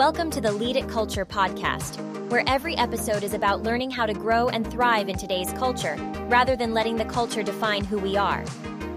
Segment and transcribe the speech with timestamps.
[0.00, 2.00] Welcome to the Lead It Culture podcast,
[2.30, 5.94] where every episode is about learning how to grow and thrive in today's culture
[6.30, 8.42] rather than letting the culture define who we are.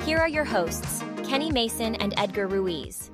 [0.06, 3.12] Here are your hosts, Kenny Mason and Edgar Ruiz.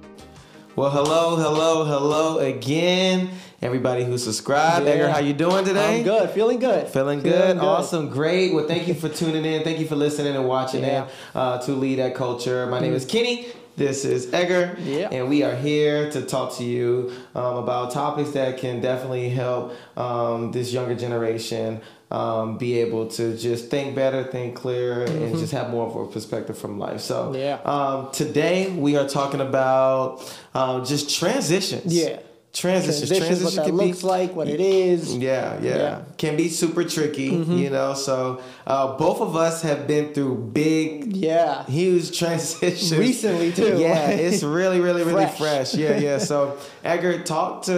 [0.75, 4.85] Well, hello, hello, hello again, everybody who subscribed.
[4.85, 4.91] Yeah.
[4.91, 5.97] Edgar, how you doing today?
[5.97, 6.89] I'm good, feeling good.
[6.89, 7.57] Feeling good?
[7.57, 8.53] Awesome, great.
[8.53, 9.63] Well, thank you for tuning in.
[9.63, 11.05] Thank you for listening and watching Yeah.
[11.05, 12.67] in uh, to Lead That Culture.
[12.67, 13.47] My name is Kenny.
[13.79, 15.07] This is Edgar, Yeah.
[15.09, 19.71] and we are here to talk to you um, about topics that can definitely help
[19.95, 21.79] um, this younger generation
[22.11, 26.05] um, be able to just think better, think clearer, and just have more of a
[26.11, 26.99] perspective from life.
[26.99, 27.35] So, Mm-hmm.
[27.35, 27.59] Yeah.
[27.63, 31.85] um, today we are talking about um, just transitions.
[31.93, 32.19] Yeah.
[32.51, 33.07] Transitions.
[33.09, 35.15] Transitions, what that can be- looks like, what it is.
[35.15, 35.89] yeah, yeah, Yeah.
[35.91, 36.11] Mm-hmm.
[36.17, 37.93] Can be super tricky, you know.
[37.93, 41.63] So uh, both of us have been through big, Yeah.
[41.67, 43.77] huge transitions Recently, too.
[43.79, 45.37] Yeah, it's really, really, really fresh.
[45.37, 45.75] Fresh.
[45.75, 46.17] Yeah, yeah.
[46.17, 47.77] So Edgar, talk to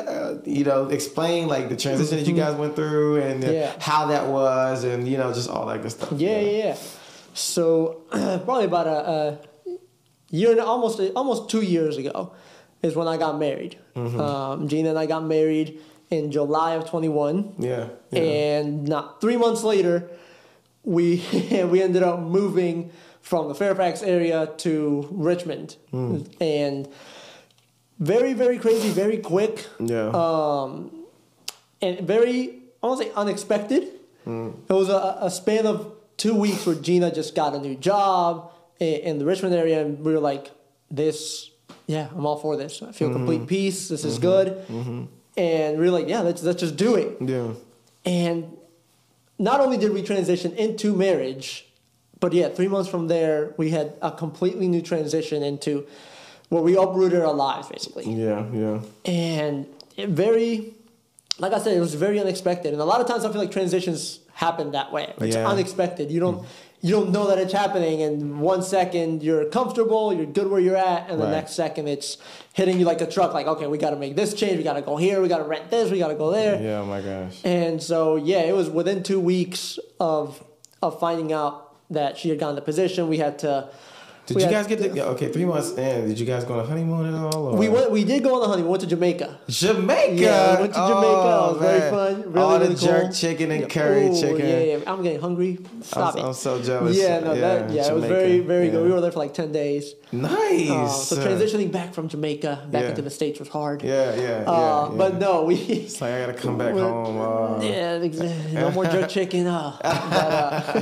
[0.00, 3.52] uh, you know, explain like the transition that you guys went through and Mm-hmm.
[3.52, 3.72] Yeah.
[3.80, 6.12] how that was, and you know, just all that good stuff.
[6.12, 6.76] Yeah, yeah, yeah.
[7.34, 9.38] So probably about a, a
[10.30, 12.32] year and almost almost two years ago
[12.82, 13.78] is when I got married.
[13.96, 14.20] Mm-hmm.
[14.20, 15.78] Um, Gina and I got married
[16.10, 17.54] in July of 21.
[17.58, 18.20] yeah, yeah.
[18.20, 20.10] And not three months later,
[20.84, 21.22] we
[21.70, 26.22] we ended up moving from the Fairfax area to Richmond, Hmm.
[26.40, 26.88] and
[27.98, 30.10] very very crazy, very quick, yeah.
[30.12, 30.90] um,
[31.80, 33.88] and very I won't say unexpected.
[34.24, 34.50] Hmm.
[34.68, 38.50] It was a, a span of two weeks where Gina just got a new job
[38.80, 40.50] in, in the Richmond area, and we were like,
[40.90, 41.48] "This,
[41.86, 42.82] yeah, I'm all for this.
[42.82, 43.16] I feel Mm-hmm.
[43.16, 43.88] complete peace.
[43.88, 44.22] This is mm-hmm.
[44.22, 45.04] good." Mm-hmm.
[45.36, 47.52] And we were like, "Yeah, let's let's just do it." yeah.
[48.04, 48.56] And
[49.38, 51.66] not only did we transition into marriage,
[52.20, 55.86] but yeah, three months from there, we had a completely new transition into
[56.48, 58.04] where we uprooted our lives, basically.
[58.12, 58.80] Yeah, yeah.
[59.04, 60.74] And it very,
[61.38, 62.72] like I said, it was very unexpected.
[62.72, 65.12] And a lot of times I feel like transitions happen that way.
[65.18, 65.48] It's Yeah.
[65.48, 66.10] unexpected.
[66.10, 66.42] You don't.
[66.42, 66.46] Mm.
[66.84, 70.76] You don't know that it's happening, and one second you're comfortable, you're good where you're
[70.76, 71.30] at, and the Right.
[71.30, 72.18] next second it's
[72.54, 73.32] hitting you like a truck.
[73.32, 75.38] Like, okay, we got to make this change, we got to go here, we got
[75.38, 76.60] to rent this, we got to go there.
[76.60, 77.40] Yeah, oh my gosh.
[77.44, 80.42] And so yeah, it was within two weeks of
[80.82, 83.08] of finding out that she had gotten the position.
[83.08, 83.68] We had to.
[84.24, 85.32] Did we you guys get the yeah, okay?
[85.32, 87.48] Three months in, did you guys go on a honeymoon at all?
[87.48, 87.56] Or?
[87.56, 87.90] We went.
[87.90, 88.66] We did go on the honeymoon.
[88.66, 89.40] We went to Jamaica.
[89.48, 90.12] Jamaica.
[90.14, 91.22] Yeah, we went to Jamaica.
[91.34, 92.22] Oh, it was very fun.
[92.32, 93.12] Really, All the really jerk cool.
[93.12, 93.66] chicken and Yeah.
[93.66, 94.38] curry Ooh, chicken.
[94.46, 95.58] Yeah, yeah, I'm getting hungry.
[95.82, 96.24] Stop I'm, it.
[96.28, 96.96] I'm so jealous.
[96.96, 98.14] yeah, no, that, yeah, it was Jamaica.
[98.14, 98.84] very, very good.
[98.86, 99.94] We were there for like ten days.
[100.12, 100.70] nice.
[100.70, 102.88] Uh, so transitioning back from Jamaica back Yeah.
[102.90, 103.82] into the states was hard.
[103.82, 104.50] Yeah, yeah, yeah.
[104.50, 104.96] Uh, yeah.
[104.98, 105.56] But no, we.
[105.82, 107.18] it's like I gotta come back home.
[107.20, 108.52] Uh, Yeah, exactly.
[108.54, 109.48] no more jerk chicken.
[109.48, 109.92] Uh, but,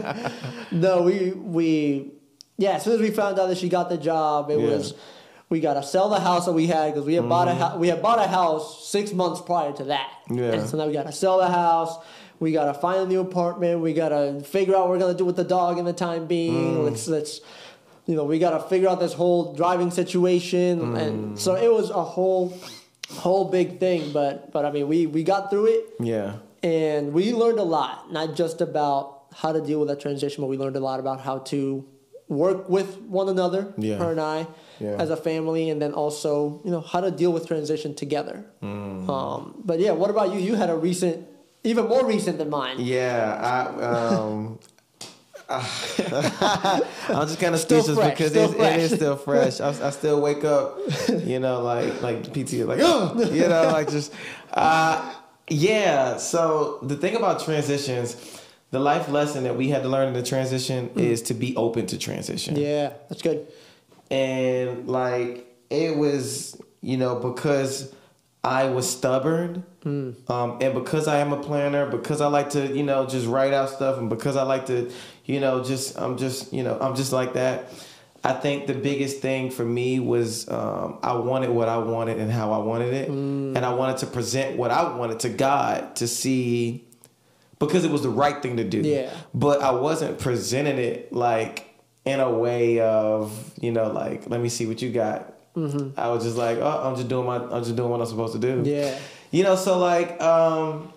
[0.05, 0.31] uh,
[0.73, 2.13] no, we we
[2.61, 2.73] yeah.
[2.73, 4.67] As soon as we found out that she got the job, it Yeah.
[4.67, 4.95] was
[5.49, 7.61] we got to sell the house that we had because we had bought a mm-hmm.
[7.61, 7.79] house.
[7.79, 10.13] We had bought a house six months prior to that.
[10.31, 10.53] Yeah.
[10.53, 11.99] And so now we got to sell the house.
[12.39, 13.81] We got to find a new apartment.
[13.81, 16.27] We got to figure out what we're gonna do with the dog in the time
[16.27, 16.77] being.
[16.77, 16.85] Mm.
[16.85, 17.41] Let's let's.
[18.07, 20.99] You know, we got to figure out this whole driving situation, mm.
[20.99, 22.59] and so it was a whole,
[23.11, 24.13] whole big thing.
[24.13, 26.37] But but I mean, we we got through it yeah.
[26.63, 30.49] and we learned a lot not just about how to deal with that transition but
[30.49, 31.87] we learned a lot about how to
[32.31, 32.89] work with
[33.21, 33.97] one another Yeah.
[34.03, 34.47] her and i
[34.79, 34.97] Yeah.
[35.03, 39.09] as a family and then also you know how to deal with transition together Mm.
[39.11, 41.27] um, but yeah what about you you had a recent
[41.71, 44.59] even more recent than mine Yeah, I um
[45.51, 49.61] I'm just kind of Still speechless fresh, because it's, it is still fresh.
[49.61, 50.79] I, I still wake up,
[51.27, 54.13] you know, like like PT, like oh, you know, like just
[54.55, 55.15] uh,
[55.49, 56.17] yeah.
[56.19, 58.15] So the thing about transitions,
[58.71, 61.87] the life lesson that we had to learn in the transition is to be open
[61.87, 62.57] to transition.
[62.57, 63.47] yeah that's good.
[64.11, 67.93] And like it was you know because
[68.43, 72.83] i was stubborn um, and because i am a planner because i like to you
[72.83, 74.91] know just write out stuff and because i like to
[75.27, 77.73] you know just i'm just you know i'm just like that
[78.25, 82.33] i think the biggest thing for me was um, i wanted what i wanted and
[82.33, 83.09] how i wanted it.
[83.09, 86.85] And i wanted to present what i wanted to god to see
[87.61, 89.13] because it was the right thing to do Yeah.
[89.33, 91.67] but i wasn't presenting it like
[92.05, 95.35] in a way of you know like let me see what you got
[95.97, 98.33] i was just like oh i'm just doing my i'm just doing what i'm supposed
[98.33, 98.99] to do Yeah.
[99.31, 100.93] you know so like um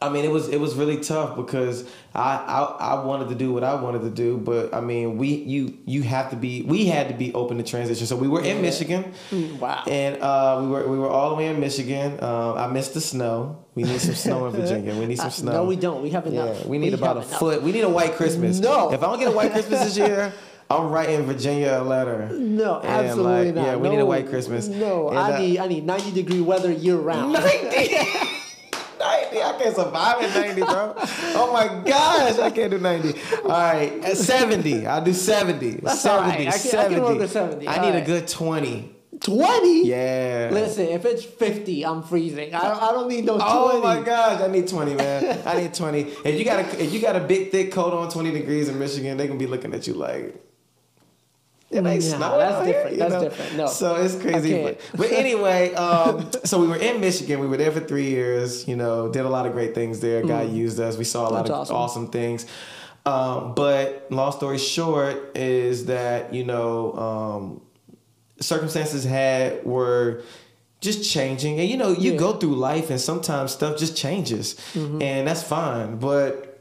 [0.00, 1.84] I mean, it was it was really tough because
[2.14, 2.62] I, I
[2.94, 6.02] I wanted to do what I wanted to do, but I mean, we you you
[6.02, 8.06] have to be we had to be open to transition.
[8.06, 8.62] So we were in.
[8.62, 9.82] Michigan, Mm, wow.
[9.88, 12.22] and uh, we were we were all the way in Michigan.
[12.22, 13.64] Um, I missed the snow.
[13.74, 14.94] We need some snow in Virginia.
[14.98, 17.16] We need some Uh, soo no we don't we have enough Yeah, we need about
[17.16, 17.38] a enough.
[17.40, 17.62] foot.
[17.62, 18.58] We need a white Christmas.
[18.60, 18.92] No.
[18.92, 20.32] if I don't get a white Christmas this year,
[20.70, 22.28] I'm writing Virginia a letter.
[22.38, 23.66] No, absolutely like, not.
[23.66, 24.68] Yeah, we need a white Christmas.
[24.68, 27.32] No, And, I uh, need I need 90 degree weather year round.
[27.40, 27.96] 90.
[29.32, 29.42] 90.
[29.42, 30.94] I can't survive at 90, bro.
[31.40, 33.14] Oh my gosh, I can't do 90.
[33.44, 34.86] All right, at 70.
[34.86, 35.70] I'll do 70.
[35.82, 36.20] That's 70.
[36.22, 36.38] all right.
[36.40, 37.00] I can- I can 70.
[37.00, 37.66] work 70.
[37.68, 38.94] I All need a good 20.
[39.20, 39.84] 20?
[39.86, 40.50] Yeah.
[40.52, 42.54] Listen, if it's 50, I'm freezing.
[42.54, 43.44] I don't, I don't need no 20.
[43.52, 45.42] Oh my gosh, I need 20, man.
[45.44, 46.00] I need 20.
[46.24, 48.78] If you got a if you got a big thick coat on 20 degrees in
[48.78, 50.36] Michigan, they going to be looking at you like
[51.70, 52.92] it ain't Nah, snowing that's here," different.
[52.92, 53.20] you That's know?
[53.22, 53.56] different.
[53.56, 53.66] No.
[53.66, 54.62] So it's crazy.
[54.62, 57.40] But, but anyway, um, so we were in Michigan.
[57.40, 60.22] We were there for three years, you know, did a lot of great things there.
[60.22, 60.96] God used us.
[60.96, 61.48] We saw a lot Mm.
[61.48, 61.76] That's of awesome.
[61.76, 62.46] awesome, things.
[63.06, 67.60] Um, but long story short is that, you know, um,
[68.40, 70.22] circumstances had were
[70.80, 72.18] just changing and you know you Yeah.
[72.18, 75.02] go through life and sometimes stuff just changes Mm-hmm.
[75.02, 76.60] and that's fine but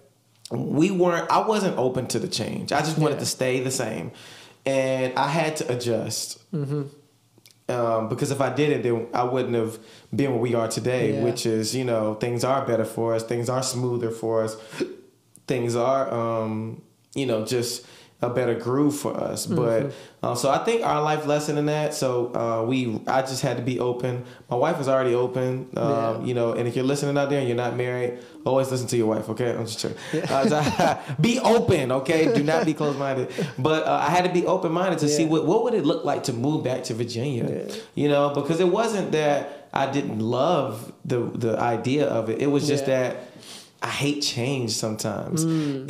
[0.49, 3.19] we weren't i wasn't open to the change i just wanted Yeah.
[3.19, 4.11] to stay the same
[4.67, 6.83] and i had to adjust Mm-hmm.
[7.75, 9.79] um, because if i didn't then i wouldn't have
[10.15, 11.23] been where we are today Yeah.
[11.25, 14.53] which is you know things are better for us things are smoother for us
[15.47, 16.81] things are um,
[17.15, 17.85] you know just
[18.19, 19.91] a better groove for us but
[20.23, 23.57] uh, so i think our life lesson in that so uh, we i just had
[23.57, 24.23] to be open.
[24.49, 25.91] My wife was already open um,
[26.21, 26.23] Yeah.
[26.27, 28.97] you know and if you're listening out there and you're not married always listen to
[28.97, 29.51] your wife okay?
[29.51, 29.97] I'm just joking.
[30.29, 32.33] Uh, be open okay?
[32.33, 33.27] Do not be closed-minded.
[33.59, 36.23] But uh, i had to be open-minded to see what, what would it look like
[36.23, 37.75] to move back to virginia Yeah.
[37.93, 38.29] you know?
[38.33, 42.41] Because it wasn't that i didn't love the the idea of it.
[42.41, 42.97] It was just Yeah.
[42.97, 43.17] that
[43.87, 45.43] I hate change sometimes,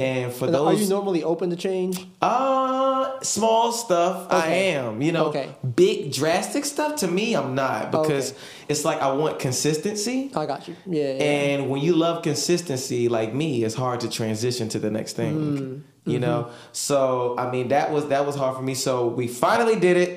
[0.08, 1.96] and for And Are you normally open to change?
[2.22, 5.02] uh small stuff, I am.
[5.06, 5.48] You know, Okay.
[5.86, 8.40] big drastic stuff to me, I'm not because Okay.
[8.72, 10.76] it's like I want consistency, I got you.
[10.86, 11.04] Yeah.
[11.14, 11.24] yeah.
[11.40, 15.36] and when you love consistency, like me, it's hard to transition to the next thing.
[15.36, 15.82] Mm.
[16.14, 16.54] You know, Mm-hmm.
[16.88, 16.98] so
[17.44, 18.76] I mean that was that was hard for me.
[18.76, 20.12] So we finally did it.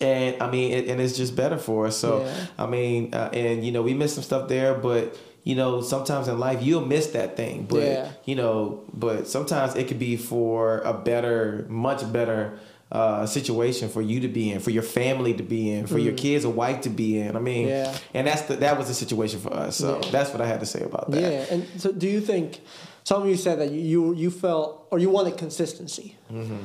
[0.00, 1.96] And I mean, it, and it's just better for us.
[2.04, 2.64] So Yeah.
[2.64, 5.04] I mean, uh, and you know, we missed some stuff there, but
[5.44, 7.66] you know, sometimes in life you'll miss that thing.
[7.68, 8.08] But Yeah.
[8.24, 12.58] you know, but sometimes it could be for a better, much better
[12.92, 16.12] uh, situation for you to be in, for your family to be in, for your
[16.12, 17.36] kids or wife to be in.
[17.36, 17.70] I mean, Mm.
[17.70, 17.96] Yeah.
[18.14, 19.76] and that's the, that was the situation for us.
[19.76, 20.10] So Yeah.
[20.10, 21.20] that's what I had to say about that.
[21.22, 22.60] Yeah, and so do you think?
[23.04, 26.16] Some of you said that you you, felt or you wanted consistency.
[26.30, 26.58] Mm-hmm.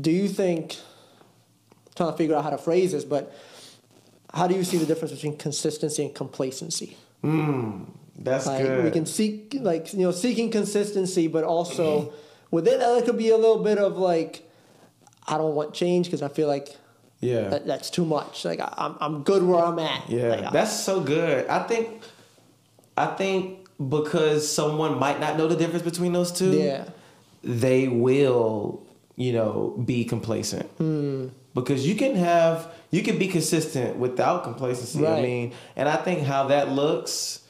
[0.00, 0.76] Do you think?
[1.86, 3.32] I'm trying to figure out how to phrase this, but
[4.34, 6.96] how do you see the difference between consistency and complacency?
[8.20, 8.84] That's Like good.
[8.84, 12.12] we can seek like you know seeking consistency, but also
[12.50, 14.46] within that there could be a little bit of like
[15.26, 16.68] I don't want change because I feel like
[17.20, 17.48] yeah.
[17.48, 18.44] that, that's too much.
[18.44, 20.08] Like I, I'm I'm good where I'm at.
[20.10, 21.46] Yeah, Like, I- that's so good.
[21.48, 22.02] I think,
[22.96, 26.84] I think because someone might not know the difference between those two, Yeah.
[27.42, 28.82] they will,
[29.16, 30.66] you know, be complacent.
[30.76, 31.28] Hmm.
[31.54, 35.06] Because you can have, you can be consistent without complacency.
[35.06, 37.40] I mean, and I think how that looks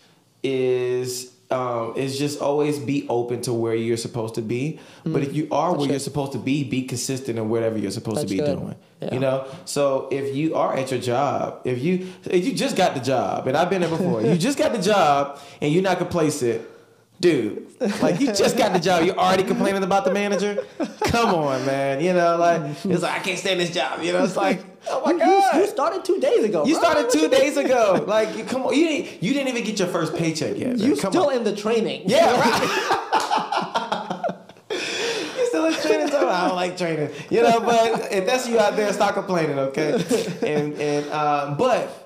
[0.43, 4.79] is um, is just always be open to where you're supposed to be.
[5.05, 5.81] But if you are where Hmm.
[5.81, 8.57] That's you're supposed to be, be consistent in whatever you're supposed That's to be good.
[8.59, 8.77] doing.
[9.03, 9.15] Yeah.
[9.15, 12.95] You know, so if you are at your job, if you if you just got
[12.95, 15.99] the job, and I've been there before, you just got the job and you're not
[15.99, 16.63] complacent,
[17.21, 17.67] dude.
[18.03, 20.65] Like you just got the job, you're already complaining about the manager.
[21.05, 22.03] Come on, man.
[22.03, 24.03] You know, like it's like I can't stand this job.
[24.03, 25.57] You know, it's like oh my you, god.
[25.57, 26.65] you started two days ago.
[26.65, 26.83] You bro.
[26.83, 28.05] started two days ago.
[28.07, 30.79] Like, you- come on, you didn't, you didn't even get your first paycheck yet.
[30.79, 31.37] You still on.
[31.37, 32.03] in the training.
[32.07, 34.27] Yeah, right.
[34.71, 36.17] you still in training too?
[36.17, 37.11] I don't like training.
[37.31, 39.93] You know, but if that's you out there, stop complaining, okay?
[40.43, 41.97] And and uh, but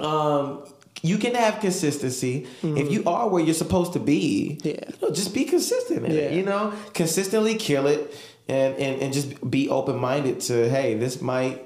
[0.00, 0.64] um
[1.04, 4.58] you can have consistency if you are where you're supposed to be.
[4.64, 4.72] Yeah.
[4.88, 6.32] You know, just be consistent in it.
[6.32, 6.36] Yeah.
[6.36, 8.00] You know, consistently kill it
[8.48, 11.60] and, and, and just be open minded to, hey, this might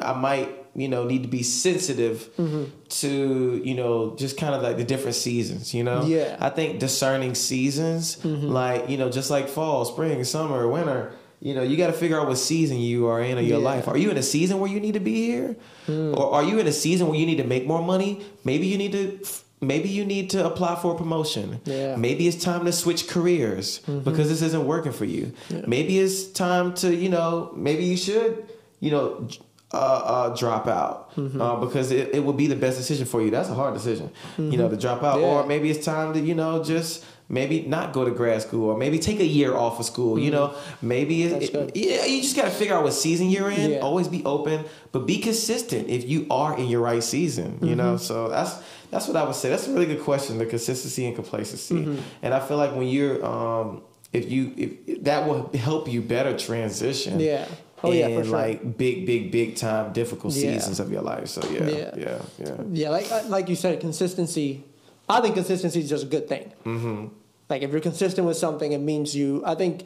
[0.00, 2.64] I might, you know, need to be sensitive Mm-hmm.
[3.00, 6.04] to, you know, just kind of like the different seasons, you know?
[6.04, 6.36] Yeah.
[6.40, 11.12] I think discerning seasons, like, you know, just like fall, spring, summer, winter,
[11.42, 13.64] you know, you got to figure out what season you are in of your Yeah.
[13.72, 13.88] life.
[13.88, 15.56] Are you in a season where you need to be here?
[15.88, 18.20] Or are you in a season where you need to make more money?
[18.44, 19.18] Maybe you need to.
[19.60, 21.60] Maybe you need to apply for a promotion.
[21.64, 21.94] Yeah.
[21.96, 25.32] Maybe it's time to switch careers because this isn't working for you.
[25.68, 28.44] Maybe it's time to, you know, maybe you should,
[28.80, 29.28] you know,
[29.72, 29.76] uh,
[30.14, 33.30] uh, drop out uh, because it, it would be the best decision for you.
[33.30, 35.20] That's a hard decision, you know, to drop out.
[35.20, 35.26] Yeah.
[35.26, 38.76] Or maybe it's time to, you know, just maybe not go to grad school or
[38.76, 40.18] maybe take a year off of school.
[40.18, 43.70] You know, maybe it, yeah, you just got to figure out what season you're in.
[43.72, 43.78] Yeah.
[43.78, 47.58] Always be open, but be consistent if you are in your right season.
[47.62, 48.04] You know, Mm-hmm.
[48.08, 48.52] so that's
[48.92, 49.48] that's what I would say.
[49.48, 51.74] That's a really good question: the consistency and complacency.
[51.76, 51.98] Mm-hmm.
[52.22, 56.36] And I feel like when you're um, if you if that will help you better
[56.38, 57.18] transition.
[57.18, 57.46] Yeah.
[57.84, 58.32] Oh, in yeah, for sure.
[58.32, 60.52] like big, big, big time difficult Yeah.
[60.52, 61.26] seasons of your life.
[61.26, 61.90] So yeah, Yeah.
[61.96, 62.56] yeah, yeah.
[62.72, 64.62] Yeah, like like you said, consistency.
[65.08, 66.52] I think consistency is just a good thing.
[66.64, 67.06] Mm-hmm.
[67.52, 69.42] Like if you're consistent with something, it means you.
[69.44, 69.84] I think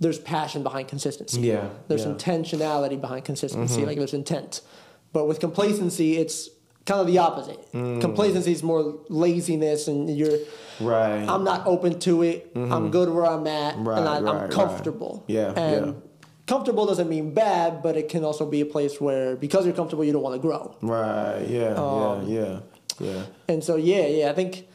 [0.00, 1.40] there's passion behind consistency.
[1.40, 2.12] Yeah, There's yeah.
[2.12, 2.30] Mm-hmm.
[2.30, 3.86] intentionality behind consistency.
[3.86, 4.60] Like there's intent,
[5.14, 6.50] but with complacency, it's
[6.84, 7.72] kind of the opposite.
[7.72, 8.02] Mm.
[8.02, 10.36] Complacency is more laziness, and you're.
[10.78, 11.24] Right.
[11.26, 12.52] I'm not open to it.
[12.54, 13.88] I'm good where I'm at, Mm-hmm.
[13.88, 14.50] Right, and I, right, I'm right.
[14.50, 15.24] comfortable.
[15.26, 15.92] Yeah, and yeah.
[16.46, 20.04] comfortable doesn't mean bad, but it can also be a place where because you're comfortable,
[20.04, 20.76] you don't want to grow.
[20.82, 21.46] Right.
[21.48, 21.76] Yeah.
[21.76, 22.42] Um, yeah.
[22.42, 22.60] Yeah.
[23.00, 23.22] Yeah.
[23.48, 24.66] And so yeah, yeah, I think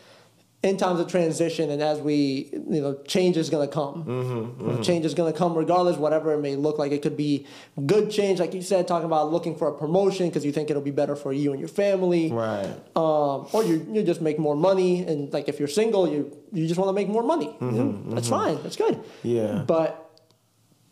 [0.62, 4.04] in times of transition and as we you know change is going to come.
[4.04, 6.92] Mm-hmm, Change is going to come regardless, whatever it may look like.
[6.92, 7.46] It could be
[7.86, 10.82] good change, like you said, talking about looking for a promotion because you think it'll
[10.82, 12.32] be better for you and your family.
[12.32, 12.66] Right.
[12.96, 16.68] Um, or you you just make more money, and like if you're single, you you
[16.68, 17.56] just want to make more money.
[17.62, 18.62] You know, That's fine.
[18.64, 18.96] That's good.
[18.96, 19.64] Mm-hmm, Yeah.
[19.66, 20.06] But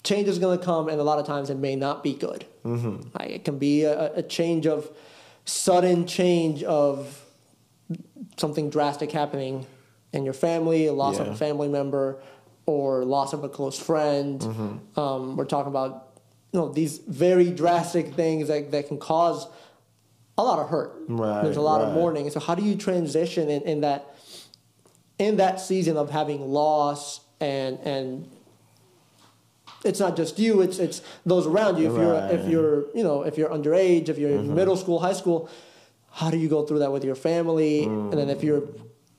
[0.03, 2.45] change is going to come, and a lot of times it may not be good.
[2.63, 3.09] Mm-hmm.
[3.19, 4.89] Like it can be a, a change of
[5.43, 7.25] sudden change of
[8.37, 9.65] something drastic happening
[10.13, 12.19] in your family, a loss of a family member,
[12.65, 14.39] or loss of a close friend.
[14.41, 14.99] Mm-hmm.
[14.99, 16.19] Um, we're talking about
[16.53, 19.47] you know these very drastic things that, that can cause
[20.37, 20.93] a lot of hurt.
[21.07, 22.29] Right, There's a lot of mourning.
[22.29, 24.15] So how do you transition in, in that
[25.17, 28.29] in that season of having loss and and
[29.83, 32.49] it's not just you it's it's those around you if you're if Mm-hmm.
[32.51, 35.49] you're you know if you're underage if you're in middle school high school
[36.19, 38.63] how do you go through that with your family and then if you're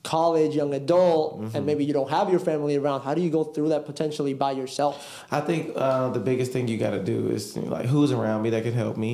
[0.05, 1.57] college young adult Mm-hmm.
[1.57, 4.33] and maybe you don't have your family around how do you go through that potentially
[4.45, 4.95] by yourself
[5.31, 8.51] I think uh, the biggest thing you got to do is like who's around me
[8.51, 9.13] that can help me.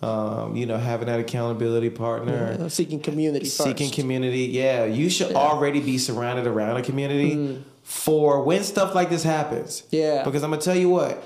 [0.00, 2.56] Um, you know, having that accountability partner.
[2.60, 3.98] Uh, seeking community seeking first.
[4.00, 4.44] community.
[4.62, 9.82] Yeah, you should already be surrounded around a community for when stuff like this happens.
[9.90, 10.22] Yeah.
[10.24, 11.22] because I'm gonna tell you what.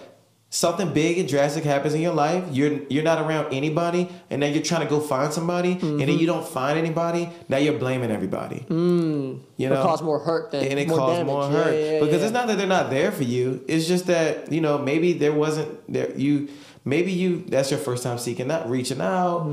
[0.54, 2.44] Something big and drastic happens in your life.
[2.52, 5.98] You're you're not around anybody, and then you're trying to go find somebody, and Mm-hmm.
[6.00, 7.30] then you don't find anybody.
[7.48, 8.66] Now you're blaming everybody.
[8.68, 9.40] Mm.
[9.56, 11.26] You know, it know, cause more hurt than and it more caused damage.
[11.32, 12.24] more Yeah, hurt yeah, because yeah.
[12.26, 13.64] it's not that they're not there for you.
[13.66, 16.50] It's just that you know maybe there wasn't there you
[16.84, 19.46] maybe you that's your first time seeking out reaching out.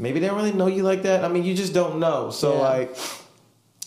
[0.00, 1.24] Maybe they don't really know you like that.
[1.24, 2.30] I mean, you just don't know.
[2.32, 2.58] So Mm-hmm.
[2.60, 2.68] Yeah.
[2.68, 2.96] like,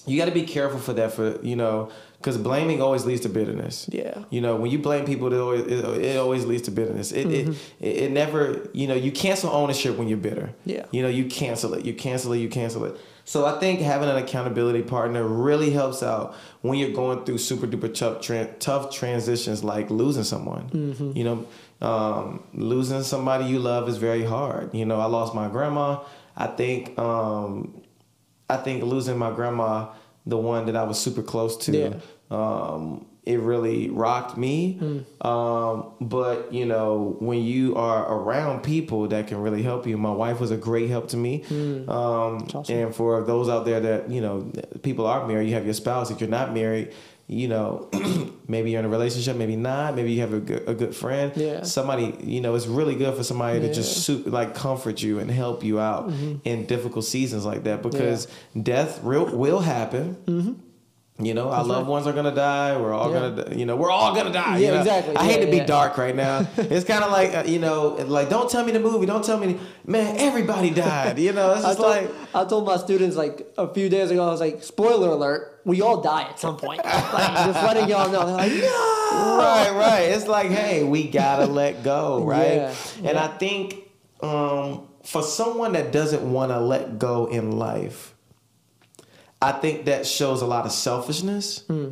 [0.05, 1.11] you got to be careful for that.
[1.11, 1.91] For you know.
[2.23, 3.89] Because blaming always leads to bitterness.
[3.91, 4.23] Yeah.
[4.29, 7.11] You know, when you blame people, it always, it, it always leads to bitterness.
[7.11, 7.49] It, it,
[7.81, 10.47] it it never, you know, you cancel ownership when you're bitter.
[10.47, 10.69] Mm-hmm.
[10.69, 10.85] Yeah.
[10.91, 12.95] You know, you cancel it, you cancel it, you cancel it.
[13.25, 17.67] So I think having an accountability partner really helps out when you're going through super
[17.67, 20.69] duper tough tran- tough transitions like losing someone.
[20.69, 21.17] Mm-hmm.
[21.17, 21.47] You know,
[21.81, 24.73] um, losing somebody you love is very hard.
[24.73, 25.99] You know, I lost my grandma.
[26.37, 27.81] I think um,
[28.49, 29.93] I think losing my grandma,
[30.25, 31.93] the one that I was super close to, Yeah.
[32.31, 35.05] um, it really rocked me.
[35.21, 40.11] Um, but you know, when you are around people that can really help you, my
[40.11, 41.43] wife was a great help to me.
[41.87, 41.87] Um,
[42.53, 42.63] awesome.
[42.75, 44.51] And for those out there that you know,
[44.81, 46.11] people are married, you have your spouse.
[46.11, 46.91] If you're not married,
[47.33, 47.89] you know,
[48.47, 49.95] maybe you're in a relationship, maybe not.
[49.95, 51.31] Maybe you have a good, a good friend.
[51.35, 51.63] Yeah.
[51.63, 54.15] Somebody, you know, it's really good for somebody to just Yeah.
[54.15, 54.29] Mm-hmm.
[54.29, 56.11] like comfort you and help you out
[56.43, 58.27] in difficult seasons like that because
[58.61, 60.61] death real, will happen.
[61.19, 61.91] You know, our loved right.
[61.91, 62.75] ones are gonna die.
[62.75, 63.19] We're all Yeah.
[63.29, 63.55] gonna, die.
[63.55, 64.57] you know, we're all gonna die.
[64.57, 64.79] Yeah, you know?
[64.79, 65.15] exactly.
[65.15, 65.65] I hate to be yeah.
[65.65, 66.47] dark right now.
[66.57, 69.05] it's kind of like, uh, you know, like don't tell me the movie.
[69.05, 70.17] Don't tell me, man.
[70.17, 71.19] Everybody died.
[71.19, 74.25] You know, it's I told, like, I told my students like a few days ago,
[74.27, 76.83] I was like, spoiler alert, we all die at some point.
[76.83, 76.93] like,
[77.45, 78.25] just letting y'all know.
[78.25, 79.37] They're like, no!
[79.39, 80.01] right, right.
[80.01, 82.53] It's like, hey, we gotta let go, right?
[82.55, 83.23] Yeah, And yeah.
[83.23, 83.75] I think
[84.21, 88.13] um, for someone that doesn't want to let go in life,
[89.41, 91.89] I think that shows a lot of selfishness Hmm.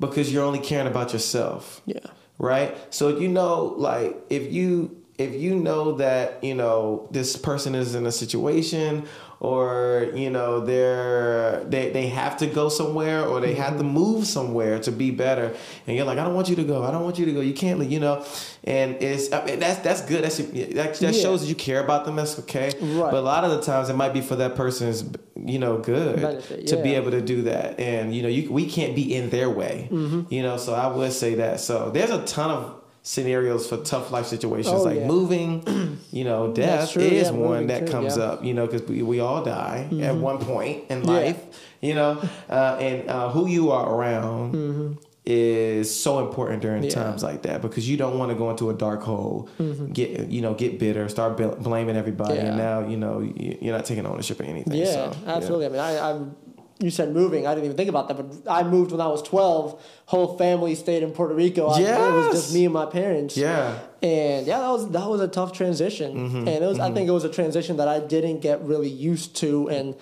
[0.00, 1.82] because you're only caring about yourself.
[1.86, 1.98] Yeah.
[2.38, 7.74] right so you know like if you if you know that you know this person
[7.74, 9.04] is in a situation
[9.40, 14.26] or you know they're they, they have to go somewhere or they have to move
[14.26, 15.54] somewhere to be better.
[15.86, 16.82] And you're like i don't want you to go.
[16.82, 17.40] I don't want you to go.
[17.40, 18.24] You can't leave you know?
[18.64, 20.24] And it's I mean, that's that's good.
[20.24, 21.10] That's that, that Yeah.
[21.12, 22.16] shows that you care about them.
[22.16, 22.72] That's okay.
[22.80, 23.10] Right.
[23.10, 25.04] but a lot of the times it might be for that person's
[25.36, 27.78] you know good Benefit, to be able to do that.
[27.78, 30.32] And you know you, we can't be in their way Mm-hmm.
[30.34, 30.56] you know?
[30.56, 31.60] So i would say that.
[31.60, 35.06] So there's a ton of scenarios for tough life situations Oh, like yeah.
[35.06, 38.22] moving you know death is yeah, one that too, comes yeah.
[38.24, 38.32] Mm-hmm.
[38.32, 41.38] up you know because we, we all die at one point in life
[41.80, 47.00] you know uh, and uh, who you are around is so important during Mm-hmm.
[47.00, 49.48] Times like that because you don't want to go into a dark hole
[49.92, 52.58] get you know get bitter start bl- blaming everybody and Mm-hmm.
[52.58, 55.66] Now you know you- you're not taking ownership of anything Yeah, so, absolutely.
[55.66, 56.36] I mean, I, I'm
[56.80, 57.46] you said moving.
[57.46, 59.82] I didn't even think about that, but I moved when I was 12.
[60.06, 61.66] Whole family stayed in Puerto Rico.
[61.68, 63.36] I- it was just me and my parents.
[63.36, 63.78] Yeah.
[64.02, 66.38] And yeah, that was that was a tough transition, Mm-hmm.
[66.48, 69.34] and it was I think it was a transition that I didn't get really used
[69.36, 69.96] to and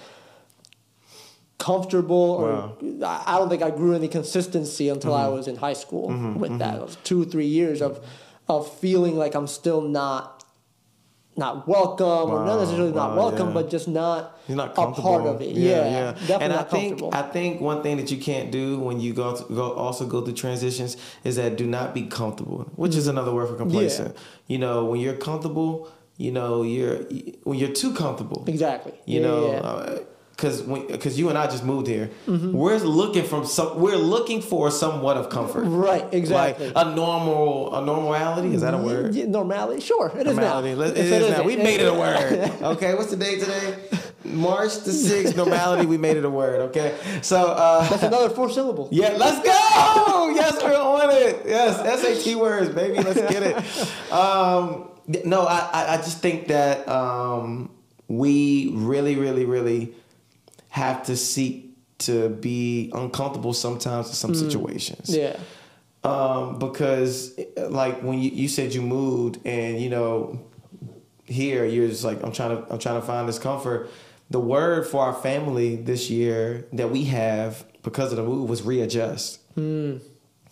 [1.59, 2.17] comfortable.
[2.17, 5.25] Or I don't think I grew any consistency until Mm-hmm.
[5.25, 6.77] I was in high school with that.
[6.77, 8.05] It was two three years of
[8.49, 10.45] of feeling like I'm still not
[11.37, 13.55] not welcome or not Wow, necessarily not welcome, yeah.
[13.55, 15.55] but just not, not a part of it.
[15.57, 17.03] Yeah, definitely and I not think.
[17.15, 20.35] I think one thing that you can't do when you go, go also go through
[20.35, 23.11] transitions is that do not be comfortable, which is mm.
[23.11, 24.17] another word for complacent.
[24.47, 26.99] You know, when you're comfortable, you know, you're
[27.45, 28.45] when you're too comfortable.
[28.47, 28.95] exactly.
[29.05, 29.59] You Yeah, know, yeah.
[29.59, 29.99] Uh,
[30.37, 30.73] Mm-hmm.
[30.83, 33.81] because because you and I just moved here, we're looking from some.
[33.81, 35.65] We're looking for somewhat of comfort.
[35.65, 36.71] right, exactly.
[36.71, 39.15] Like a normal a normality is that a word?
[39.15, 40.75] Yeah, normality, sure, it is Normality.
[40.75, 40.81] now.
[40.81, 41.27] Let- If It is now.
[41.35, 42.53] isn't, We made it a word.
[42.77, 43.77] Okay, what's the date today?
[44.25, 45.37] March the sixth.
[45.37, 45.87] Normality.
[45.87, 46.61] We made it a word.
[46.71, 48.89] Okay, so uh, That's another four syllable.
[48.93, 50.33] yeah, let's go.
[50.35, 51.43] Yes, we're on it.
[51.47, 53.03] Yes, SAT words, baby.
[53.03, 53.57] Let's get it.
[54.13, 54.89] Um,
[55.25, 57.71] no, I, I, I just think that um,
[58.09, 59.95] we really, really, really
[60.77, 64.37] have to seek to be uncomfortable sometimes in some mm.
[64.37, 65.39] situations Yeah.
[66.05, 70.39] um, because like when you, you said you moved and you know
[71.25, 73.91] here you're just like I'm trying to I'm trying to find this comfort.
[74.29, 78.63] The word for our family this year that we have because of the move was
[78.63, 79.41] readjust.
[79.57, 80.01] Mm.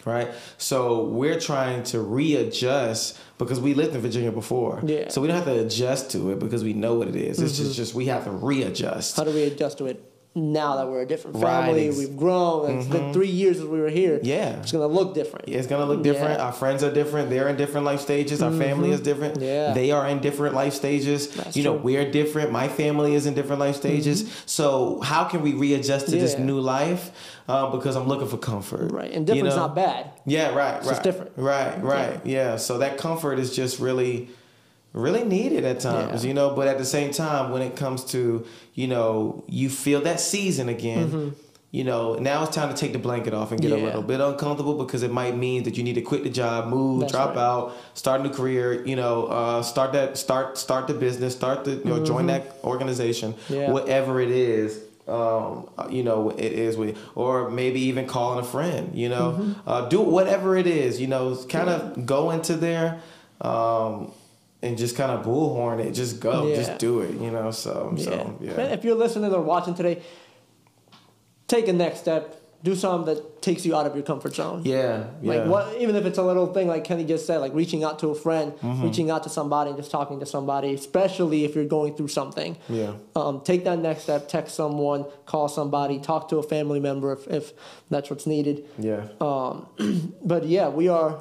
[0.07, 0.29] Right,
[0.59, 4.83] so we're trying to readjust because we lived in Virginia before.
[4.85, 5.09] Yeah.
[5.09, 7.41] So we don't have to adjust to it because we know what it is.
[7.41, 7.65] It's mm-hmm.
[7.65, 9.17] just just we have to readjust.
[9.17, 11.89] How do we adjust to it now that we're a different family?
[11.89, 11.99] Mm-hmm.
[11.99, 12.79] We've grown.
[12.79, 14.19] It's been three years since we were here.
[14.23, 14.61] Yeah.
[14.61, 15.49] It's gonna look different.
[15.49, 16.39] It's gonna look different.
[16.39, 16.47] Yeah.
[16.47, 17.31] Our friends are different.
[17.31, 18.43] They're in different life stages.
[18.43, 19.41] Our family is different.
[19.41, 19.73] Yeah.
[19.73, 21.29] They are in different life stages.
[21.29, 21.79] That's you know, true.
[21.79, 21.87] Mm-hmm.
[21.87, 22.53] we're different.
[22.53, 24.31] My family is in different life stages.
[24.47, 27.11] So how can we readjust to this new life?
[27.47, 28.91] Uh, because I'm looking for comfort.
[28.91, 29.13] Right.
[29.13, 29.67] And different's You know?
[29.67, 30.11] not bad.
[30.25, 30.93] Yeah, right, It's right.
[30.93, 31.33] just different.
[31.37, 32.19] Right, right.
[32.25, 32.57] Yeah.
[32.57, 34.31] So that comfort is just really
[34.95, 36.29] really needed at times, Yeah.
[36.29, 40.01] you know, but at the same time when it comes to, you know, you feel
[40.03, 41.35] that season again,
[41.73, 43.85] you know, now it's time to take the blanket off and get a Mm-hmm.
[43.87, 47.01] Little bit uncomfortable because it might mean that you need to quit the job, move,
[47.01, 47.39] That's drop right.
[47.39, 51.65] out, start a new career, you know, uh, start that start start the business, start
[51.65, 53.55] the you know, join that organization, Mm-hmm.
[53.55, 53.71] Yeah.
[53.73, 54.79] whatever it is
[55.09, 59.69] um, you know, it is with, or maybe even calling a friend, you know, Mm-hmm.
[59.69, 63.03] uh, do whatever it is, you know, kind of go into there,
[63.43, 64.13] um,
[64.65, 66.57] and just kind of bullhorn it, just go, Yeah.
[66.57, 68.05] just do it, you know, so, Yeah.
[68.05, 68.61] so, yeah.
[68.77, 69.97] If you're listening or watching today,
[71.49, 72.41] take a next step.
[72.63, 74.63] Do something that takes you out of your comfort zone.
[74.65, 75.33] Yeah, yeah.
[75.35, 77.99] Like what, even if it's a little thing like Kenny just said, like reaching out
[77.99, 78.83] to a friend, Mm-hmm.
[78.85, 82.57] reaching out to somebody, and just talking to somebody, especially if you're going through something.
[82.71, 82.93] Yeah.
[83.15, 84.29] Um, take that next step.
[84.31, 87.53] Text someone, call somebody, talk to a family member if, if
[87.91, 88.65] that's what's needed.
[88.79, 89.09] Yeah.
[89.21, 89.67] Um,
[90.25, 91.21] but yeah, we are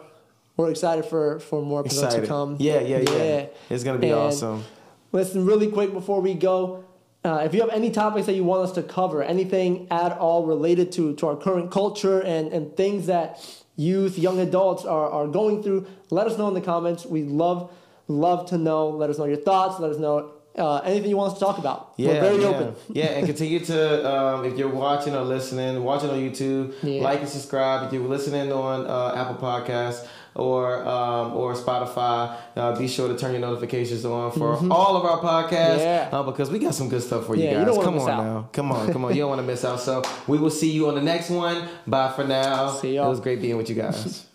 [0.57, 2.21] we're excited for for more episodes Excited.
[2.21, 2.57] to come.
[2.59, 3.45] Yeah, yeah, yeah.
[3.69, 4.63] It's gonna be And awesome.
[5.11, 6.83] Listen, really quick before we go,
[7.23, 10.45] uh, if you have any topics that you want us to cover, anything at all
[10.45, 13.39] related to, to our current culture and, and things that
[13.75, 17.05] youth, young adults are, are going through, let us know in the comments.
[17.05, 17.71] We love
[18.07, 18.89] love to know.
[18.89, 19.79] Let us know your thoughts.
[19.79, 21.93] Let us know uh, anything you want us to talk about.
[21.97, 22.47] Yeah, We're very yeah.
[22.49, 22.75] open.
[22.89, 27.01] yeah, and continue to um, if you're watching or listening, watching on YouTube, Yeah.
[27.01, 27.87] like and subscribe.
[27.87, 30.05] If you're listening on uh, Apple Podcasts
[30.35, 35.05] or um, or Spotify, uh, be sure to turn your notifications on for all of
[35.05, 35.79] our podcasts Mm-hmm.
[35.79, 36.09] Yeah.
[36.11, 37.75] uh, because we got some good stuff for you Yeah, you guys.
[37.75, 38.23] don't come on out.
[38.23, 39.13] now, come on, come on.
[39.15, 39.79] You don't want to miss out.
[39.79, 41.67] So we will see you on the next one.
[41.87, 42.71] Bye for now.
[42.71, 43.07] See y'all.
[43.07, 44.25] It was great being with you guys.